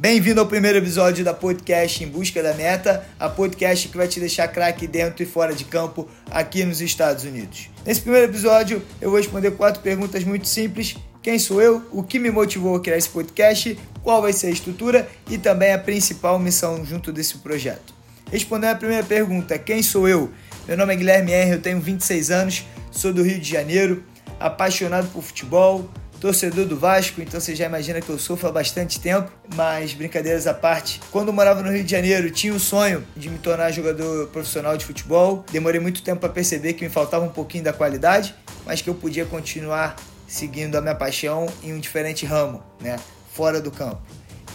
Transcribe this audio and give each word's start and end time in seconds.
Bem-vindo 0.00 0.40
ao 0.40 0.46
primeiro 0.46 0.78
episódio 0.78 1.22
da 1.22 1.34
podcast 1.34 2.02
Em 2.02 2.08
Busca 2.08 2.42
da 2.42 2.54
Meta, 2.54 3.06
a 3.18 3.28
podcast 3.28 3.86
que 3.86 3.98
vai 3.98 4.08
te 4.08 4.18
deixar 4.18 4.48
craque 4.48 4.86
dentro 4.86 5.22
e 5.22 5.26
fora 5.26 5.54
de 5.54 5.66
campo 5.66 6.08
aqui 6.30 6.64
nos 6.64 6.80
Estados 6.80 7.24
Unidos. 7.24 7.68
Nesse 7.84 8.00
primeiro 8.00 8.32
episódio, 8.32 8.82
eu 8.98 9.10
vou 9.10 9.18
responder 9.18 9.50
quatro 9.50 9.82
perguntas 9.82 10.24
muito 10.24 10.48
simples. 10.48 10.96
Quem 11.22 11.38
sou 11.38 11.60
eu? 11.60 11.82
O 11.92 12.02
que 12.02 12.18
me 12.18 12.30
motivou 12.30 12.74
a 12.76 12.80
criar 12.80 12.96
esse 12.96 13.10
podcast? 13.10 13.78
Qual 14.02 14.22
vai 14.22 14.32
ser 14.32 14.46
a 14.46 14.50
estrutura? 14.50 15.06
E 15.28 15.36
também 15.36 15.74
a 15.74 15.78
principal 15.78 16.38
missão 16.38 16.82
junto 16.82 17.12
desse 17.12 17.36
projeto. 17.36 17.92
Respondendo 18.32 18.70
a 18.70 18.76
primeira 18.76 19.04
pergunta, 19.04 19.58
quem 19.58 19.82
sou 19.82 20.08
eu? 20.08 20.30
Meu 20.66 20.78
nome 20.78 20.94
é 20.94 20.96
Guilherme 20.96 21.32
Henry, 21.32 21.50
eu 21.50 21.60
tenho 21.60 21.78
26 21.78 22.30
anos, 22.30 22.64
sou 22.90 23.12
do 23.12 23.22
Rio 23.22 23.38
de 23.38 23.50
Janeiro, 23.50 24.02
apaixonado 24.38 25.08
por 25.12 25.22
futebol, 25.22 25.90
torcedor 26.20 26.66
do 26.66 26.78
Vasco, 26.78 27.22
então 27.22 27.40
você 27.40 27.56
já 27.56 27.64
imagina 27.64 28.00
que 28.00 28.10
eu 28.10 28.18
sofro 28.18 28.48
há 28.48 28.52
bastante 28.52 29.00
tempo, 29.00 29.32
mas 29.54 29.94
brincadeiras 29.94 30.46
à 30.46 30.52
parte. 30.52 31.00
Quando 31.10 31.28
eu 31.28 31.32
morava 31.32 31.62
no 31.62 31.72
Rio 31.72 31.82
de 31.82 31.90
Janeiro, 31.90 32.30
tinha 32.30 32.52
o 32.52 32.60
sonho 32.60 33.04
de 33.16 33.30
me 33.30 33.38
tornar 33.38 33.72
jogador 33.72 34.28
profissional 34.28 34.76
de 34.76 34.84
futebol. 34.84 35.44
Demorei 35.50 35.80
muito 35.80 36.02
tempo 36.02 36.20
para 36.20 36.28
perceber 36.28 36.74
que 36.74 36.84
me 36.84 36.90
faltava 36.90 37.24
um 37.24 37.30
pouquinho 37.30 37.64
da 37.64 37.72
qualidade, 37.72 38.34
mas 38.66 38.82
que 38.82 38.90
eu 38.90 38.94
podia 38.94 39.24
continuar 39.24 39.96
seguindo 40.28 40.76
a 40.76 40.80
minha 40.82 40.94
paixão 40.94 41.46
em 41.62 41.72
um 41.72 41.78
diferente 41.80 42.26
ramo, 42.26 42.62
né, 42.80 42.98
fora 43.32 43.60
do 43.60 43.70
campo. 43.70 44.02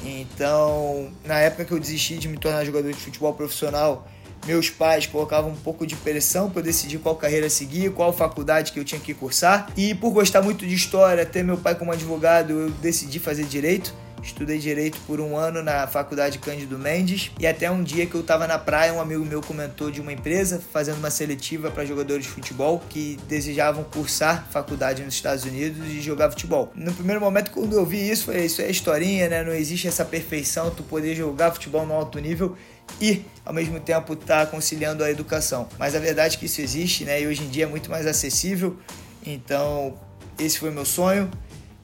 Então, 0.03 1.11
na 1.25 1.39
época 1.39 1.65
que 1.65 1.71
eu 1.71 1.79
desisti 1.79 2.17
de 2.17 2.27
me 2.27 2.37
tornar 2.37 2.63
jogador 2.63 2.93
de 2.93 2.99
futebol 2.99 3.33
profissional, 3.33 4.07
meus 4.45 4.69
pais 4.69 5.05
colocavam 5.05 5.51
um 5.51 5.55
pouco 5.55 5.85
de 5.85 5.95
pressão 5.95 6.49
para 6.49 6.59
eu 6.59 6.63
decidir 6.63 6.99
qual 6.99 7.15
carreira 7.15 7.49
seguir, 7.49 7.91
qual 7.91 8.13
faculdade 8.13 8.71
que 8.71 8.79
eu 8.79 8.85
tinha 8.85 9.01
que 9.01 9.13
cursar. 9.13 9.69
E 9.75 9.93
por 9.95 10.11
gostar 10.11 10.41
muito 10.41 10.65
de 10.65 10.73
história, 10.73 11.25
ter 11.25 11.43
meu 11.43 11.57
pai 11.57 11.75
como 11.75 11.91
advogado, 11.91 12.51
eu 12.51 12.69
decidi 12.69 13.19
fazer 13.19 13.45
direito. 13.45 13.93
Estudei 14.25 14.57
direito 14.57 14.97
por 15.05 15.21
um 15.21 15.37
ano 15.37 15.61
na 15.61 15.85
faculdade 15.85 16.39
Cândido 16.39 16.79
Mendes 16.79 17.29
e 17.39 17.45
até 17.45 17.69
um 17.69 17.83
dia 17.83 18.07
que 18.07 18.15
eu 18.15 18.21
estava 18.21 18.47
na 18.47 18.57
praia, 18.57 18.91
um 18.91 18.99
amigo 18.99 19.23
meu 19.23 19.39
comentou 19.39 19.91
de 19.91 20.01
uma 20.01 20.11
empresa 20.11 20.59
fazendo 20.73 20.97
uma 20.97 21.11
seletiva 21.11 21.69
para 21.69 21.85
jogadores 21.85 22.23
de 22.23 22.31
futebol 22.31 22.81
que 22.89 23.19
desejavam 23.27 23.83
cursar 23.83 24.47
faculdade 24.49 25.03
nos 25.03 25.13
Estados 25.13 25.45
Unidos 25.45 25.87
e 25.87 26.01
jogar 26.01 26.31
futebol. 26.31 26.71
No 26.73 26.91
primeiro 26.91 27.21
momento, 27.21 27.51
quando 27.51 27.73
eu 27.73 27.85
vi 27.85 28.09
isso, 28.09 28.25
falei: 28.25 28.45
Isso 28.45 28.63
é 28.63 28.69
historinha, 28.69 29.29
né? 29.29 29.43
Não 29.43 29.53
existe 29.53 29.87
essa 29.87 30.03
perfeição, 30.03 30.71
tu 30.71 30.81
poder 30.81 31.13
jogar 31.13 31.51
futebol 31.51 31.85
no 31.85 31.93
alto 31.93 32.17
nível 32.17 32.57
e 32.99 33.25
ao 33.45 33.53
mesmo 33.53 33.79
tempo 33.79 34.13
estar 34.13 34.45
tá 34.45 34.51
conciliando 34.51 35.03
a 35.03 35.09
educação. 35.09 35.67
Mas 35.77 35.95
a 35.95 35.99
verdade 35.99 36.35
é 36.35 36.39
que 36.39 36.45
isso 36.45 36.61
existe, 36.61 37.05
né? 37.05 37.21
E 37.21 37.27
hoje 37.27 37.43
em 37.43 37.49
dia 37.49 37.63
é 37.63 37.67
muito 37.67 37.89
mais 37.89 38.07
acessível. 38.07 38.77
Então, 39.25 39.97
esse 40.39 40.59
foi 40.59 40.71
meu 40.71 40.85
sonho. 40.85 41.29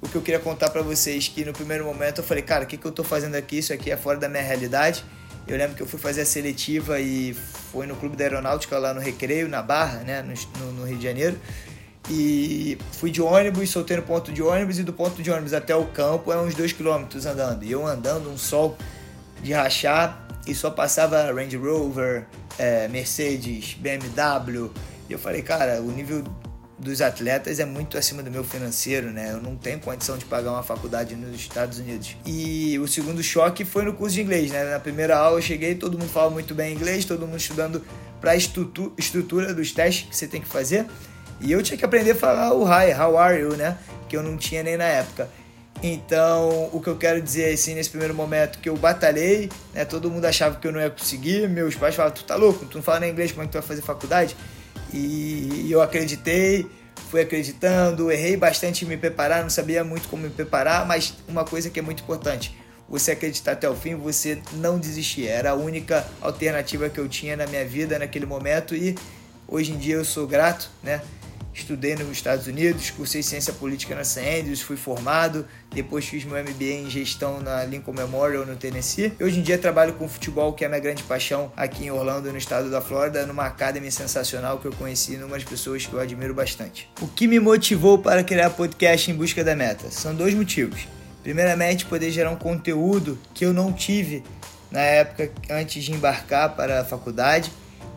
O 0.01 0.09
que 0.09 0.15
eu 0.15 0.21
queria 0.21 0.39
contar 0.39 0.69
para 0.69 0.81
vocês 0.81 1.27
que 1.27 1.45
no 1.45 1.53
primeiro 1.53 1.85
momento 1.85 2.19
eu 2.19 2.23
falei, 2.23 2.41
cara, 2.41 2.63
o 2.63 2.67
que, 2.67 2.77
que 2.77 2.85
eu 2.85 2.91
tô 2.91 3.03
fazendo 3.03 3.35
aqui? 3.35 3.59
Isso 3.59 3.71
aqui 3.71 3.91
é 3.91 3.97
fora 3.97 4.17
da 4.17 4.27
minha 4.27 4.41
realidade. 4.41 5.03
Eu 5.47 5.57
lembro 5.57 5.75
que 5.75 5.81
eu 5.81 5.87
fui 5.87 5.99
fazer 5.99 6.21
a 6.21 6.25
seletiva 6.25 6.99
e 6.99 7.33
foi 7.71 7.85
no 7.85 7.95
Clube 7.95 8.15
da 8.15 8.23
Aeronáutica 8.23 8.77
lá 8.77 8.93
no 8.93 8.99
Recreio, 8.99 9.47
na 9.47 9.61
Barra, 9.61 9.99
né, 9.99 10.23
no, 10.59 10.71
no 10.71 10.85
Rio 10.85 10.97
de 10.97 11.03
Janeiro. 11.03 11.37
E 12.09 12.77
fui 12.93 13.11
de 13.11 13.21
ônibus, 13.21 13.69
soltei 13.69 13.97
no 13.97 14.03
ponto 14.03 14.31
de 14.31 14.41
ônibus 14.41 14.79
e 14.79 14.83
do 14.83 14.93
ponto 14.93 15.21
de 15.21 15.29
ônibus 15.29 15.53
até 15.53 15.75
o 15.75 15.85
campo 15.85 16.31
é 16.31 16.37
uns 16.37 16.55
2 16.55 16.73
km 16.73 17.05
andando. 17.27 17.63
E 17.63 17.71
eu 17.71 17.85
andando, 17.85 18.29
um 18.29 18.37
sol 18.37 18.77
de 19.41 19.53
rachar, 19.53 20.27
e 20.45 20.55
só 20.55 20.69
passava 20.69 21.31
Range 21.31 21.57
Rover, 21.57 22.25
é, 22.57 22.87
Mercedes, 22.87 23.75
BMW. 23.75 24.71
E 25.09 25.13
eu 25.13 25.19
falei, 25.19 25.41
cara, 25.41 25.81
o 25.81 25.91
nível 25.91 26.23
dos 26.81 26.99
atletas 26.99 27.59
é 27.59 27.65
muito 27.65 27.95
acima 27.97 28.23
do 28.23 28.31
meu 28.31 28.43
financeiro, 28.43 29.11
né? 29.11 29.31
Eu 29.31 29.41
não 29.41 29.55
tenho 29.55 29.79
condição 29.79 30.17
de 30.17 30.25
pagar 30.25 30.51
uma 30.51 30.63
faculdade 30.63 31.15
nos 31.15 31.35
Estados 31.35 31.77
Unidos. 31.77 32.17
E 32.25 32.77
o 32.79 32.87
segundo 32.87 33.21
choque 33.21 33.63
foi 33.63 33.83
no 33.83 33.93
curso 33.93 34.15
de 34.15 34.21
inglês, 34.21 34.51
né? 34.51 34.63
Na 34.63 34.79
primeira 34.79 35.15
aula 35.15 35.37
eu 35.37 35.41
cheguei, 35.41 35.75
todo 35.75 35.97
mundo 35.97 36.09
fala 36.09 36.31
muito 36.31 36.55
bem 36.55 36.73
inglês, 36.73 37.05
todo 37.05 37.27
mundo 37.27 37.37
estudando 37.37 37.85
para 38.19 38.31
a 38.31 38.35
estrutura 38.35 39.53
dos 39.53 39.71
testes 39.71 40.09
que 40.09 40.17
você 40.17 40.27
tem 40.27 40.41
que 40.41 40.47
fazer. 40.47 40.87
E 41.39 41.51
eu 41.51 41.61
tinha 41.61 41.77
que 41.77 41.85
aprender 41.85 42.11
a 42.11 42.15
falar 42.15 42.53
o 42.53 42.65
hi, 42.65 42.93
how 42.93 43.17
are 43.17 43.39
you, 43.39 43.55
né? 43.55 43.77
Que 44.09 44.17
eu 44.17 44.23
não 44.23 44.35
tinha 44.35 44.63
nem 44.63 44.75
na 44.75 44.85
época. 44.85 45.29
Então, 45.83 46.69
o 46.71 46.79
que 46.79 46.89
eu 46.89 46.95
quero 46.95 47.19
dizer 47.19 47.51
assim, 47.51 47.73
nesse 47.73 47.89
primeiro 47.89 48.13
momento, 48.13 48.59
que 48.59 48.69
eu 48.69 48.77
batalhei, 48.77 49.49
né? 49.73 49.83
Todo 49.83 50.11
mundo 50.11 50.25
achava 50.25 50.57
que 50.57 50.67
eu 50.67 50.71
não 50.71 50.79
ia 50.79 50.91
conseguir. 50.91 51.49
Meus 51.49 51.75
pais 51.75 51.95
falavam, 51.95 52.15
tu 52.15 52.23
tá 52.23 52.35
louco? 52.35 52.65
Tu 52.65 52.77
não 52.77 52.83
fala 52.83 52.99
nem 52.99 53.11
inglês, 53.11 53.31
como 53.31 53.43
é 53.43 53.45
que 53.47 53.51
tu 53.51 53.55
vai 53.55 53.67
fazer 53.67 53.81
faculdade? 53.81 54.35
E 54.93 55.67
eu 55.71 55.81
acreditei, 55.81 56.67
fui 57.09 57.21
acreditando, 57.21 58.11
errei 58.11 58.37
bastante 58.37 58.85
em 58.85 58.87
me 58.87 58.97
preparar, 58.97 59.41
não 59.41 59.49
sabia 59.49 59.83
muito 59.83 60.07
como 60.07 60.23
me 60.23 60.29
preparar, 60.29 60.85
mas 60.85 61.15
uma 61.27 61.43
coisa 61.43 61.69
que 61.69 61.79
é 61.79 61.81
muito 61.81 62.03
importante, 62.03 62.55
você 62.87 63.11
acreditar 63.11 63.53
até 63.53 63.69
o 63.69 63.75
fim, 63.75 63.95
você 63.95 64.39
não 64.53 64.77
desistir. 64.77 65.27
Era 65.27 65.51
a 65.51 65.55
única 65.55 66.05
alternativa 66.21 66.89
que 66.89 66.99
eu 66.99 67.07
tinha 67.07 67.35
na 67.35 67.47
minha 67.47 67.65
vida 67.65 67.97
naquele 67.97 68.25
momento 68.25 68.75
e 68.75 68.95
hoje 69.47 69.71
em 69.71 69.77
dia 69.77 69.95
eu 69.95 70.05
sou 70.05 70.27
grato, 70.27 70.69
né? 70.83 71.01
Estudei 71.53 71.95
nos 71.95 72.09
Estados 72.09 72.47
Unidos, 72.47 72.89
cursei 72.91 73.21
ciência 73.21 73.51
política 73.53 73.93
na 73.93 74.03
St. 74.03 74.21
Andrews, 74.21 74.61
fui 74.61 74.77
formado, 74.77 75.45
depois 75.69 76.05
fiz 76.05 76.23
meu 76.23 76.41
MBA 76.41 76.85
em 76.85 76.89
gestão 76.89 77.41
na 77.41 77.63
Lincoln 77.65 77.93
Memorial 77.93 78.45
no 78.45 78.55
Tennessee. 78.55 79.13
E 79.19 79.23
hoje 79.23 79.39
em 79.39 79.41
dia 79.41 79.57
trabalho 79.57 79.93
com 79.93 80.07
futebol, 80.07 80.53
que 80.53 80.63
é 80.63 80.67
minha 80.67 80.79
grande 80.79 81.03
paixão 81.03 81.51
aqui 81.55 81.85
em 81.85 81.91
Orlando, 81.91 82.31
no 82.31 82.37
estado 82.37 82.69
da 82.69 82.81
Flórida, 82.81 83.25
numa 83.25 83.45
academia 83.45 83.91
sensacional 83.91 84.59
que 84.59 84.65
eu 84.65 84.73
conheci 84.73 85.17
numas 85.17 85.43
pessoas 85.43 85.85
que 85.85 85.93
eu 85.93 85.99
admiro 85.99 86.33
bastante. 86.33 86.89
O 87.01 87.07
que 87.07 87.27
me 87.27 87.39
motivou 87.39 87.99
para 87.99 88.23
criar 88.23 88.49
podcast 88.51 89.11
em 89.11 89.15
busca 89.15 89.43
da 89.43 89.55
meta? 89.55 89.91
São 89.91 90.15
dois 90.15 90.33
motivos. 90.33 90.87
Primeiramente, 91.21 91.85
poder 91.85 92.11
gerar 92.11 92.31
um 92.31 92.35
conteúdo 92.35 93.19
que 93.33 93.45
eu 93.45 93.53
não 93.53 93.71
tive 93.71 94.23
na 94.71 94.79
época 94.79 95.31
antes 95.49 95.83
de 95.83 95.91
embarcar 95.91 96.55
para 96.55 96.81
a 96.81 96.85
faculdade, 96.85 97.51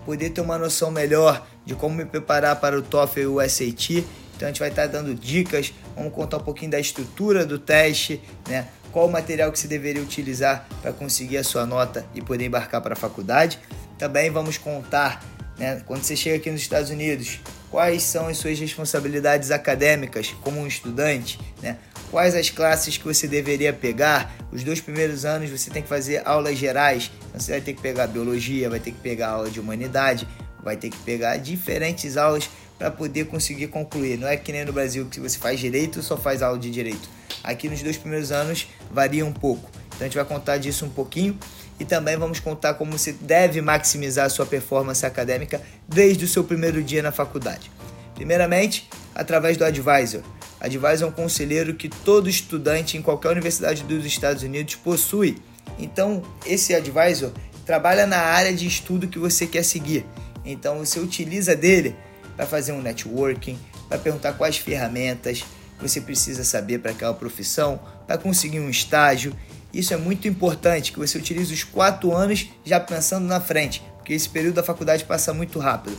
poder 0.05 0.31
ter 0.31 0.41
uma 0.41 0.59
noção 0.59 0.91
melhor 0.91 1.47
de 1.65 1.75
como 1.75 1.95
me 1.95 2.05
preparar 2.05 2.57
para 2.57 2.79
o 2.79 2.83
TOEFL 2.83 3.21
e 3.21 3.27
o 3.27 3.49
SAT. 3.49 4.05
Então 4.37 4.47
a 4.47 4.51
gente 4.51 4.61
vai 4.61 4.69
estar 4.69 4.87
dando 4.87 5.15
dicas, 5.15 5.73
vamos 5.97 6.13
contar 6.13 6.39
um 6.39 6.41
pouquinho 6.41 6.71
da 6.71 6.81
estrutura 6.81 7.47
do 7.47 7.59
teste, 7.59 8.21
né? 8.49 8.69
Qual 8.91 9.07
o 9.07 9.11
material 9.11 9.51
que 9.51 9.59
você 9.59 9.67
deveria 9.67 10.03
utilizar 10.03 10.69
para 10.81 10.93
conseguir 10.93 11.37
a 11.37 11.45
sua 11.45 11.67
nota 11.67 12.07
e 12.15 12.23
poder 12.23 12.47
embarcar 12.47 12.81
para 12.81 12.93
a 12.93 12.97
faculdade. 12.97 13.59
Também 13.99 14.31
vamos 14.31 14.57
contar, 14.57 15.25
né, 15.59 15.83
quando 15.87 16.05
você 16.05 16.15
chega 16.15 16.37
aqui 16.37 16.51
nos 16.51 16.61
Estados 16.61 16.91
Unidos, 16.91 17.41
quais 17.71 18.05
são 18.05 18.29
as 18.29 18.37
suas 18.37 18.59
responsabilidades 18.59 19.51
acadêmicas 19.51 20.33
como 20.43 20.61
um 20.61 20.67
estudante, 20.67 21.41
né? 21.61 21.79
Quais 22.15 22.37
as 22.37 22.49
classes 22.49 22.97
que 22.97 23.03
você 23.03 23.27
deveria 23.27 23.73
pegar? 23.73 24.33
Os 24.53 24.63
dois 24.63 24.81
primeiros 24.81 25.25
anos 25.25 25.51
você 25.51 25.69
tem 25.69 25.83
que 25.83 25.89
fazer 25.89 26.23
aulas 26.25 26.57
gerais, 26.57 27.11
então 27.27 27.41
você 27.41 27.51
vai 27.51 27.61
ter 27.61 27.73
que 27.73 27.83
pegar 27.83 28.07
biologia, 28.07 28.71
vai 28.71 28.79
ter 28.79 28.93
que 28.93 29.01
pegar 29.01 29.31
aula 29.31 29.51
de 29.51 29.59
humanidade, 29.59 30.29
vai 30.63 30.77
ter 30.77 30.91
que 30.91 30.97
pegar 30.99 31.39
diferentes 31.39 32.17
aulas 32.17 32.49
para 32.79 32.89
poder 32.89 33.25
conseguir 33.25 33.67
concluir. 33.67 34.17
Não 34.17 34.29
é 34.29 34.37
que 34.37 34.53
nem 34.53 34.65
no 34.65 34.73
Brasil 34.73 35.07
que 35.07 35.19
você 35.19 35.37
faz 35.37 35.59
direito 35.59 36.01
só 36.05 36.17
faz 36.17 36.41
aula 36.41 36.57
de 36.57 36.71
direito. 36.71 37.09
Aqui 37.43 37.69
nos 37.69 37.83
dois 37.83 37.97
primeiros 37.97 38.31
anos 38.31 38.69
varia 38.93 39.27
um 39.27 39.33
pouco. 39.33 39.69
Então 39.89 40.03
a 40.03 40.05
gente 40.05 40.15
vai 40.15 40.25
contar 40.25 40.59
disso 40.59 40.87
um 40.87 40.91
pouquinho 40.91 41.37
e 41.81 41.85
também 41.85 42.17
vamos 42.17 42.39
contar 42.39 42.75
como 42.75 42.97
você 42.97 43.11
deve 43.11 43.61
maximizar 43.61 44.27
a 44.27 44.31
sua 44.31 44.47
performance 44.47 45.05
acadêmica 45.05 45.61
desde 45.89 46.25
o 46.25 46.29
seu 46.29 46.45
primeiro 46.45 46.81
dia 46.81 47.03
na 47.03 47.11
faculdade. 47.11 47.73
Primeiramente, 48.15 48.89
através 49.13 49.57
do 49.57 49.65
Advisor. 49.65 50.23
Advisor 50.61 51.09
é 51.09 51.11
um 51.11 51.13
conselheiro 51.13 51.75
que 51.75 51.89
todo 51.89 52.29
estudante 52.29 52.97
em 52.97 53.03
qualquer 53.03 53.31
universidade 53.31 53.83
dos 53.83 54.05
Estados 54.07 54.43
Unidos 54.43 54.77
possui. 54.77 55.39
Então, 55.79 56.23
esse 56.47 56.75
Advisor 56.75 57.33
trabalha 57.65 58.07
na 58.07 58.19
área 58.19 58.53
de 58.53 58.67
estudo 58.67 59.09
que 59.09 59.19
você 59.19 59.47
quer 59.47 59.63
seguir. 59.65 60.05
Então 60.45 60.79
você 60.79 61.01
utiliza 61.01 61.57
dele 61.57 61.97
para 62.37 62.47
fazer 62.47 62.73
um 62.73 62.83
networking, 62.83 63.59
para 63.89 63.99
perguntar 63.99 64.35
quais 64.35 64.59
ferramentas 64.59 65.45
você 65.81 66.01
precisa 66.01 66.45
saber 66.45 66.79
para 66.79 66.91
aquela 66.91 67.15
profissão, 67.15 67.81
para 68.07 68.19
conseguir 68.19 68.61
um 68.61 68.71
estágio. 68.71 69.35
Isso 69.73 69.93
é 69.93 69.97
muito 69.97 70.29
importante 70.29 70.93
que 70.93 70.99
você 70.99 71.19
utilize 71.19 71.53
os 71.53 71.65
quatro 71.65 72.15
anos 72.15 72.49
já 72.65 72.79
pensando 72.79 73.27
na 73.27 73.41
frente, 73.41 73.83
porque 73.97 74.13
esse 74.13 74.29
período 74.29 74.57
da 74.57 74.63
faculdade 74.63 75.05
passa 75.05 75.33
muito 75.33 75.59
rápido. 75.59 75.97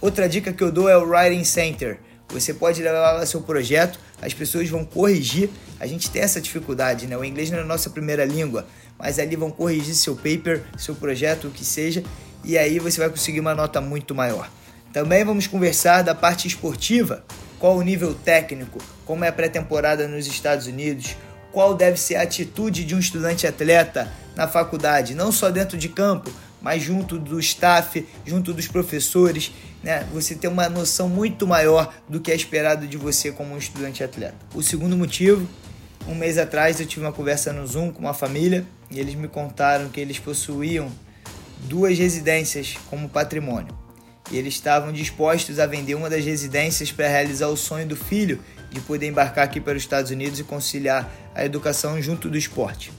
Outra 0.00 0.28
dica 0.28 0.52
que 0.52 0.62
eu 0.62 0.70
dou 0.70 0.88
é 0.88 0.96
o 0.96 1.08
Writing 1.08 1.44
Center. 1.44 1.98
Você 2.30 2.52
pode 2.52 2.82
levar 2.82 3.12
lá 3.12 3.24
seu 3.24 3.40
projeto, 3.40 3.98
as 4.20 4.34
pessoas 4.34 4.68
vão 4.68 4.84
corrigir. 4.84 5.48
A 5.78 5.86
gente 5.86 6.10
tem 6.10 6.22
essa 6.22 6.40
dificuldade, 6.40 7.06
né? 7.06 7.16
O 7.16 7.24
inglês 7.24 7.50
não 7.50 7.58
é 7.58 7.62
a 7.62 7.64
nossa 7.64 7.90
primeira 7.90 8.24
língua, 8.24 8.66
mas 8.98 9.18
ali 9.18 9.36
vão 9.36 9.50
corrigir 9.50 9.94
seu 9.94 10.16
paper, 10.16 10.62
seu 10.76 10.94
projeto, 10.94 11.48
o 11.48 11.50
que 11.50 11.64
seja, 11.64 12.02
e 12.44 12.56
aí 12.56 12.78
você 12.78 12.98
vai 12.98 13.10
conseguir 13.10 13.40
uma 13.40 13.54
nota 13.54 13.80
muito 13.80 14.14
maior. 14.14 14.50
Também 14.92 15.24
vamos 15.24 15.46
conversar 15.46 16.02
da 16.02 16.14
parte 16.14 16.48
esportiva, 16.48 17.24
qual 17.58 17.76
o 17.76 17.82
nível 17.82 18.14
técnico, 18.14 18.78
como 19.04 19.24
é 19.24 19.28
a 19.28 19.32
pré-temporada 19.32 20.08
nos 20.08 20.26
Estados 20.26 20.66
Unidos, 20.66 21.16
qual 21.52 21.74
deve 21.74 21.98
ser 21.98 22.16
a 22.16 22.22
atitude 22.22 22.84
de 22.84 22.94
um 22.94 22.98
estudante 22.98 23.46
atleta 23.46 24.12
na 24.34 24.46
faculdade, 24.46 25.14
não 25.14 25.32
só 25.32 25.50
dentro 25.50 25.76
de 25.78 25.88
campo, 25.88 26.30
mas 26.60 26.82
junto 26.82 27.18
do 27.18 27.38
staff, 27.38 28.06
junto 28.26 28.52
dos 28.52 28.66
professores, 28.68 29.52
né? 29.86 30.04
Você 30.12 30.34
ter 30.34 30.48
uma 30.48 30.68
noção 30.68 31.08
muito 31.08 31.46
maior 31.46 31.94
do 32.08 32.20
que 32.20 32.32
é 32.32 32.34
esperado 32.34 32.88
de 32.88 32.96
você 32.96 33.30
como 33.30 33.54
um 33.54 33.56
estudante 33.56 34.02
atleta. 34.02 34.34
O 34.52 34.60
segundo 34.60 34.96
motivo 34.96 35.48
Um 36.08 36.14
mês 36.14 36.38
atrás 36.38 36.80
eu 36.80 36.86
tive 36.86 37.04
uma 37.04 37.12
conversa 37.12 37.52
no 37.52 37.66
Zoom 37.66 37.92
com 37.92 38.00
uma 38.00 38.14
família 38.14 38.64
e 38.90 38.98
eles 38.98 39.14
me 39.14 39.28
contaram 39.28 39.88
que 39.88 40.00
eles 40.00 40.18
possuíam 40.18 40.90
duas 41.60 41.98
residências 41.98 42.76
como 42.88 43.08
patrimônio. 43.08 43.76
E 44.30 44.36
eles 44.36 44.54
estavam 44.54 44.92
dispostos 44.92 45.58
a 45.58 45.66
vender 45.66 45.94
uma 45.94 46.10
das 46.10 46.24
residências 46.24 46.92
para 46.92 47.08
realizar 47.08 47.48
o 47.48 47.56
sonho 47.56 47.86
do 47.86 47.96
filho 47.96 48.40
de 48.70 48.80
poder 48.80 49.08
embarcar 49.08 49.44
aqui 49.44 49.60
para 49.60 49.76
os 49.76 49.82
Estados 49.82 50.10
Unidos 50.10 50.38
e 50.38 50.44
conciliar 50.44 51.08
a 51.34 51.44
educação 51.44 52.00
junto 52.00 52.28
do 52.28 52.36
esporte. 52.36 52.92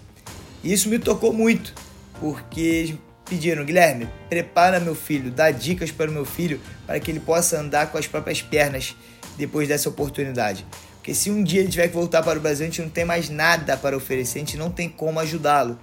Isso 0.63 0.89
me 0.89 0.99
tocou 0.99 1.31
muito, 1.31 1.73
porque 2.19 2.95
pediram, 3.27 3.63
Guilherme, 3.63 4.07
prepara 4.29 4.79
meu 4.79 4.95
filho, 4.95 5.31
dá 5.31 5.51
dicas 5.51 5.91
para 5.91 6.09
o 6.09 6.13
meu 6.13 6.25
filho 6.25 6.59
para 6.85 6.99
que 6.99 7.11
ele 7.11 7.19
possa 7.19 7.59
andar 7.59 7.91
com 7.91 7.97
as 7.97 8.07
próprias 8.07 8.41
pernas 8.41 8.95
depois 9.37 9.67
dessa 9.67 9.89
oportunidade. 9.89 10.65
Porque 10.95 11.13
se 11.13 11.29
um 11.29 11.43
dia 11.43 11.61
ele 11.61 11.69
tiver 11.69 11.87
que 11.87 11.93
voltar 11.93 12.21
para 12.23 12.37
o 12.37 12.41
Brasil, 12.41 12.65
a 12.65 12.69
gente 12.69 12.81
não 12.81 12.89
tem 12.89 13.05
mais 13.05 13.29
nada 13.29 13.77
para 13.77 13.95
oferecer, 13.95 14.39
a 14.39 14.41
gente 14.41 14.57
não 14.57 14.69
tem 14.69 14.89
como 14.89 15.19
ajudá-lo. 15.19 15.79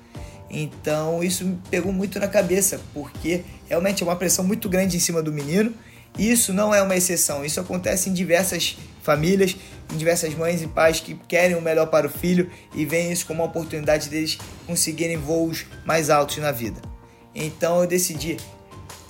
Então 0.51 1.23
isso 1.23 1.45
me 1.45 1.59
pegou 1.71 1.93
muito 1.93 2.19
na 2.19 2.29
cabeça, 2.29 2.81
porque 2.93 3.43
realmente 3.69 4.03
é 4.03 4.07
uma 4.07 4.17
pressão 4.17 4.45
muito 4.45 4.69
grande 4.69 4.97
em 4.97 5.01
cima 5.01 5.23
do 5.23 5.33
menino. 5.33 5.73
E 6.19 6.31
isso 6.31 6.53
não 6.53 6.75
é 6.75 6.81
uma 6.81 6.95
exceção, 6.95 7.45
isso 7.45 7.59
acontece 7.59 8.09
em 8.09 8.13
diversas 8.13 8.77
famílias, 9.03 9.57
em 9.93 9.97
diversas 9.97 10.33
mães 10.35 10.63
e 10.63 10.67
pais 10.67 11.01
que 11.01 11.15
querem 11.27 11.57
o 11.57 11.61
melhor 11.61 11.87
para 11.87 12.07
o 12.07 12.11
filho 12.11 12.51
e 12.73 12.85
veem 12.85 13.11
isso 13.11 13.27
como 13.27 13.43
uma 13.43 13.49
oportunidade 13.49 14.09
deles 14.09 14.39
conseguirem 14.67 15.17
voos 15.17 15.67
mais 15.85 16.11
altos 16.11 16.37
na 16.39 16.53
vida. 16.53 16.94
Então 17.35 17.81
eu 17.81 17.87
decidi, 17.87 18.37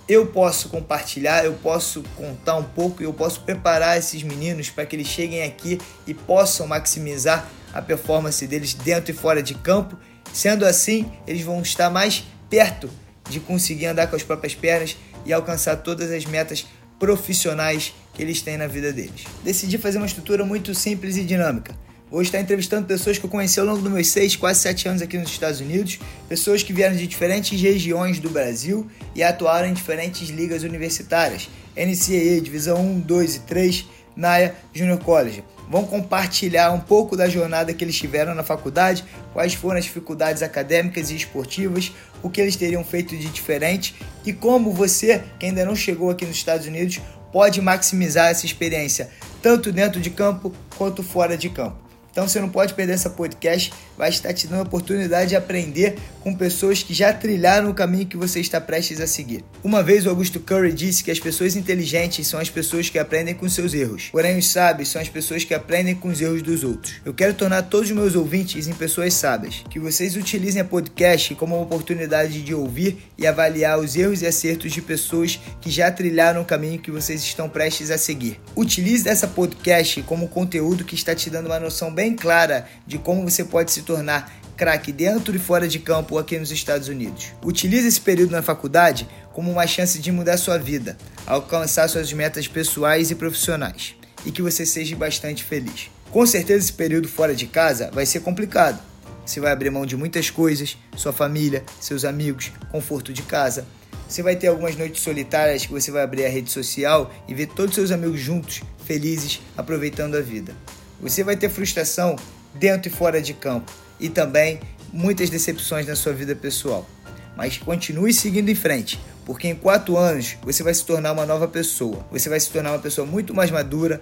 eu 0.08 0.26
posso 0.26 0.68
compartilhar, 0.68 1.44
eu 1.44 1.54
posso 1.54 2.02
contar 2.16 2.56
um 2.56 2.64
pouco, 2.64 3.02
eu 3.02 3.12
posso 3.12 3.40
preparar 3.42 3.98
esses 3.98 4.22
meninos 4.22 4.70
para 4.70 4.86
que 4.86 4.96
eles 4.96 5.06
cheguem 5.06 5.42
aqui 5.42 5.80
e 6.06 6.14
possam 6.14 6.66
maximizar 6.66 7.48
a 7.72 7.82
performance 7.82 8.46
deles 8.46 8.72
dentro 8.74 9.10
e 9.10 9.14
fora 9.14 9.42
de 9.42 9.54
campo 9.54 9.96
Sendo 10.34 10.66
assim, 10.66 11.08
eles 11.28 11.42
vão 11.42 11.62
estar 11.62 11.88
mais 11.88 12.24
perto 12.50 12.90
de 13.30 13.38
conseguir 13.38 13.86
andar 13.86 14.08
com 14.08 14.16
as 14.16 14.22
próprias 14.24 14.52
pernas 14.52 14.96
e 15.24 15.32
alcançar 15.32 15.76
todas 15.76 16.10
as 16.10 16.24
metas 16.24 16.66
profissionais 16.98 17.94
que 18.12 18.20
eles 18.20 18.42
têm 18.42 18.56
na 18.56 18.66
vida 18.66 18.92
deles. 18.92 19.24
Decidi 19.44 19.78
fazer 19.78 19.98
uma 19.98 20.06
estrutura 20.06 20.44
muito 20.44 20.74
simples 20.74 21.16
e 21.16 21.24
dinâmica. 21.24 21.72
Vou 22.10 22.22
estar 22.22 22.40
entrevistando 22.40 22.86
pessoas 22.86 23.18
que 23.18 23.24
eu 23.26 23.30
conheci 23.30 23.58
ao 23.58 23.66
longo 23.66 23.80
dos 23.80 23.90
meus 23.90 24.08
seis, 24.08 24.36
quase 24.36 24.60
sete 24.60 24.86
anos 24.88 25.02
aqui 25.02 25.18
nos 25.18 25.30
Estados 25.30 25.60
Unidos, 25.60 25.98
pessoas 26.28 26.62
que 26.62 26.72
vieram 26.72 26.94
de 26.94 27.06
diferentes 27.06 27.60
regiões 27.60 28.18
do 28.18 28.30
Brasil 28.30 28.86
e 29.14 29.22
atuaram 29.22 29.68
em 29.68 29.72
diferentes 29.72 30.28
ligas 30.28 30.62
universitárias, 30.62 31.48
NCAA, 31.76 32.40
Divisão 32.40 32.78
1, 32.78 33.00
2 33.00 33.36
e 33.36 33.40
3, 33.40 33.86
NAIA, 34.16 34.54
Junior 34.72 34.98
College 34.98 35.42
vão 35.68 35.84
compartilhar 35.84 36.72
um 36.72 36.80
pouco 36.80 37.16
da 37.16 37.28
jornada 37.28 37.72
que 37.72 37.84
eles 37.84 37.96
tiveram 37.96 38.34
na 38.34 38.42
faculdade, 38.42 39.04
quais 39.32 39.54
foram 39.54 39.78
as 39.78 39.84
dificuldades 39.84 40.42
acadêmicas 40.42 41.10
e 41.10 41.16
esportivas, 41.16 41.92
o 42.22 42.30
que 42.30 42.40
eles 42.40 42.56
teriam 42.56 42.84
feito 42.84 43.16
de 43.16 43.28
diferente 43.28 43.94
e 44.24 44.32
como 44.32 44.72
você, 44.72 45.22
que 45.38 45.46
ainda 45.46 45.64
não 45.64 45.76
chegou 45.76 46.10
aqui 46.10 46.24
nos 46.24 46.36
Estados 46.36 46.66
Unidos, 46.66 47.00
pode 47.32 47.60
maximizar 47.60 48.28
essa 48.28 48.46
experiência, 48.46 49.10
tanto 49.42 49.72
dentro 49.72 50.00
de 50.00 50.10
campo 50.10 50.52
quanto 50.76 51.02
fora 51.02 51.36
de 51.36 51.48
campo. 51.48 51.83
Então 52.14 52.28
você 52.28 52.40
não 52.40 52.48
pode 52.48 52.74
perder 52.74 52.92
essa 52.92 53.10
podcast, 53.10 53.72
vai 53.98 54.08
estar 54.08 54.32
te 54.32 54.46
dando 54.46 54.60
a 54.60 54.62
oportunidade 54.62 55.30
de 55.30 55.36
aprender 55.36 55.96
com 56.20 56.32
pessoas 56.32 56.80
que 56.80 56.94
já 56.94 57.12
trilharam 57.12 57.68
o 57.70 57.74
caminho 57.74 58.06
que 58.06 58.16
você 58.16 58.38
está 58.38 58.60
prestes 58.60 59.00
a 59.00 59.06
seguir. 59.06 59.44
Uma 59.64 59.82
vez 59.82 60.06
o 60.06 60.10
Augusto 60.10 60.38
Curry 60.38 60.72
disse 60.72 61.02
que 61.02 61.10
as 61.10 61.18
pessoas 61.18 61.56
inteligentes 61.56 62.28
são 62.28 62.38
as 62.38 62.48
pessoas 62.48 62.88
que 62.88 63.00
aprendem 63.00 63.34
com 63.34 63.48
seus 63.48 63.74
erros, 63.74 64.10
porém 64.12 64.38
os 64.38 64.48
sábios 64.48 64.90
são 64.90 65.02
as 65.02 65.08
pessoas 65.08 65.42
que 65.42 65.52
aprendem 65.52 65.96
com 65.96 66.06
os 66.06 66.20
erros 66.20 66.40
dos 66.40 66.62
outros. 66.62 66.94
Eu 67.04 67.12
quero 67.12 67.34
tornar 67.34 67.62
todos 67.62 67.90
os 67.90 67.96
meus 67.96 68.14
ouvintes 68.14 68.68
em 68.68 68.74
pessoas 68.74 69.12
sábias, 69.14 69.64
que 69.68 69.80
vocês 69.80 70.14
utilizem 70.14 70.62
a 70.62 70.64
podcast 70.64 71.34
como 71.34 71.56
uma 71.56 71.64
oportunidade 71.64 72.42
de 72.42 72.54
ouvir 72.54 72.96
e 73.18 73.26
avaliar 73.26 73.76
os 73.80 73.96
erros 73.96 74.22
e 74.22 74.26
acertos 74.26 74.70
de 74.70 74.80
pessoas 74.80 75.40
que 75.60 75.68
já 75.68 75.90
trilharam 75.90 76.42
o 76.42 76.44
caminho 76.44 76.78
que 76.78 76.92
vocês 76.92 77.24
estão 77.24 77.48
prestes 77.48 77.90
a 77.90 77.98
seguir. 77.98 78.40
Utilize 78.54 79.08
essa 79.08 79.26
podcast 79.26 80.00
como 80.02 80.28
conteúdo 80.28 80.84
que 80.84 80.94
está 80.94 81.12
te 81.12 81.28
dando 81.28 81.46
uma 81.46 81.58
noção 81.58 81.92
bem 81.92 82.03
bem 82.04 82.14
clara 82.14 82.68
de 82.86 82.98
como 82.98 83.22
você 83.22 83.42
pode 83.42 83.72
se 83.72 83.80
tornar 83.80 84.30
craque 84.58 84.92
dentro 84.92 85.34
e 85.34 85.38
fora 85.38 85.66
de 85.66 85.78
campo 85.78 86.18
aqui 86.18 86.38
nos 86.38 86.52
Estados 86.52 86.86
Unidos. 86.88 87.32
Utilize 87.42 87.88
esse 87.88 88.00
período 88.00 88.32
na 88.32 88.42
faculdade 88.42 89.08
como 89.32 89.50
uma 89.50 89.66
chance 89.66 89.98
de 89.98 90.12
mudar 90.12 90.36
sua 90.36 90.58
vida, 90.58 90.98
alcançar 91.26 91.88
suas 91.88 92.12
metas 92.12 92.46
pessoais 92.46 93.10
e 93.10 93.14
profissionais 93.14 93.94
e 94.26 94.30
que 94.30 94.42
você 94.42 94.66
seja 94.66 94.94
bastante 94.94 95.42
feliz. 95.42 95.90
Com 96.10 96.26
certeza 96.26 96.64
esse 96.64 96.72
período 96.74 97.08
fora 97.08 97.34
de 97.34 97.46
casa 97.46 97.90
vai 97.90 98.04
ser 98.04 98.20
complicado. 98.20 98.78
Você 99.24 99.40
vai 99.40 99.50
abrir 99.50 99.70
mão 99.70 99.86
de 99.86 99.96
muitas 99.96 100.28
coisas, 100.28 100.76
sua 100.94 101.12
família, 101.12 101.64
seus 101.80 102.04
amigos, 102.04 102.52
conforto 102.70 103.14
de 103.14 103.22
casa. 103.22 103.66
Você 104.06 104.22
vai 104.22 104.36
ter 104.36 104.48
algumas 104.48 104.76
noites 104.76 105.02
solitárias 105.02 105.64
que 105.64 105.72
você 105.72 105.90
vai 105.90 106.02
abrir 106.02 106.26
a 106.26 106.28
rede 106.28 106.50
social 106.50 107.10
e 107.26 107.32
ver 107.32 107.46
todos 107.46 107.74
seus 107.74 107.90
amigos 107.90 108.20
juntos, 108.20 108.60
felizes, 108.84 109.40
aproveitando 109.56 110.16
a 110.16 110.20
vida. 110.20 110.54
Você 111.00 111.22
vai 111.22 111.36
ter 111.36 111.48
frustração 111.48 112.16
dentro 112.54 112.90
e 112.90 112.94
fora 112.94 113.20
de 113.20 113.34
campo 113.34 113.72
e 113.98 114.08
também 114.08 114.60
muitas 114.92 115.28
decepções 115.28 115.86
na 115.86 115.96
sua 115.96 116.12
vida 116.12 116.34
pessoal. 116.34 116.88
Mas 117.36 117.58
continue 117.58 118.12
seguindo 118.12 118.48
em 118.48 118.54
frente, 118.54 119.00
porque 119.24 119.48
em 119.48 119.54
quatro 119.54 119.96
anos 119.96 120.36
você 120.42 120.62
vai 120.62 120.72
se 120.72 120.84
tornar 120.84 121.12
uma 121.12 121.26
nova 121.26 121.48
pessoa. 121.48 122.06
Você 122.12 122.28
vai 122.28 122.38
se 122.38 122.50
tornar 122.50 122.72
uma 122.72 122.78
pessoa 122.78 123.06
muito 123.06 123.34
mais 123.34 123.50
madura, 123.50 124.00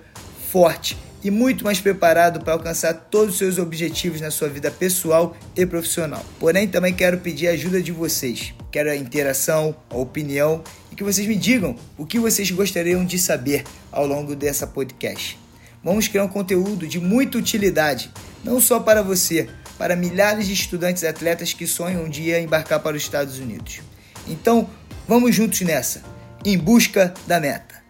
forte 0.50 0.96
e 1.24 1.30
muito 1.30 1.64
mais 1.64 1.80
preparado 1.80 2.40
para 2.40 2.52
alcançar 2.52 2.92
todos 2.92 3.34
os 3.34 3.38
seus 3.38 3.58
objetivos 3.58 4.20
na 4.20 4.30
sua 4.30 4.48
vida 4.48 4.70
pessoal 4.70 5.34
e 5.56 5.64
profissional. 5.64 6.22
Porém, 6.38 6.68
também 6.68 6.92
quero 6.92 7.18
pedir 7.18 7.48
a 7.48 7.52
ajuda 7.52 7.80
de 7.80 7.92
vocês. 7.92 8.52
Quero 8.70 8.90
a 8.90 8.96
interação, 8.96 9.74
a 9.88 9.96
opinião 9.96 10.62
e 10.90 10.96
que 10.96 11.04
vocês 11.04 11.26
me 11.26 11.36
digam 11.36 11.76
o 11.96 12.04
que 12.04 12.18
vocês 12.18 12.50
gostariam 12.50 13.04
de 13.04 13.18
saber 13.18 13.64
ao 13.90 14.06
longo 14.06 14.34
dessa 14.34 14.66
podcast. 14.66 15.38
Vamos 15.82 16.06
criar 16.06 16.24
um 16.24 16.28
conteúdo 16.28 16.86
de 16.86 17.00
muita 17.00 17.38
utilidade, 17.38 18.10
não 18.44 18.60
só 18.60 18.78
para 18.78 19.02
você, 19.02 19.48
para 19.76 19.96
milhares 19.96 20.46
de 20.46 20.52
estudantes 20.52 21.02
atletas 21.02 21.52
que 21.52 21.66
sonham 21.66 22.04
um 22.04 22.08
dia 22.08 22.40
embarcar 22.40 22.80
para 22.80 22.96
os 22.96 23.02
Estados 23.02 23.38
Unidos. 23.38 23.80
Então, 24.28 24.70
vamos 25.08 25.34
juntos 25.34 25.60
nessa, 25.62 26.02
em 26.44 26.56
busca 26.56 27.12
da 27.26 27.40
meta. 27.40 27.81